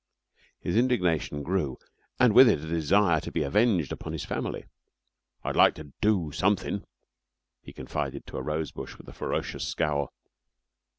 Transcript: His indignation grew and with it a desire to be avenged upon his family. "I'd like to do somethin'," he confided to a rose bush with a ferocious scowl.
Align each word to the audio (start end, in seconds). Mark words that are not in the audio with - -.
His 0.59 0.75
indignation 0.77 1.43
grew 1.43 1.77
and 2.19 2.33
with 2.33 2.49
it 2.49 2.57
a 2.59 2.67
desire 2.67 3.21
to 3.21 3.31
be 3.31 3.43
avenged 3.43 3.91
upon 3.91 4.13
his 4.13 4.25
family. 4.25 4.65
"I'd 5.43 5.55
like 5.55 5.75
to 5.75 5.93
do 6.01 6.31
somethin'," 6.31 6.87
he 7.61 7.71
confided 7.71 8.25
to 8.25 8.37
a 8.37 8.41
rose 8.41 8.71
bush 8.71 8.97
with 8.97 9.07
a 9.09 9.13
ferocious 9.13 9.67
scowl. 9.67 10.11